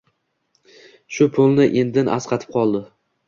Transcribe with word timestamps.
Shu 1.17 1.27
pul 1.35 1.61
endn 1.81 2.11
asqatib 2.17 2.57
qoldi. 2.59 2.85